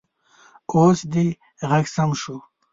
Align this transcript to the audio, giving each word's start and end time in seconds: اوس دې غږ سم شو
اوس 0.73 0.99
دې 1.13 1.25
غږ 1.69 1.85
سم 1.95 2.09
شو 2.21 2.35